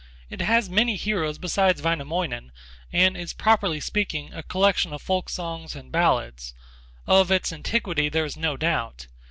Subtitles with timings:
[0.31, 2.51] It has many heroes beside Wainomoinen
[2.91, 6.55] and is, properly speaking, a collection of folk songs and ballads.
[7.05, 9.05] Of its antiquity there is no doubt.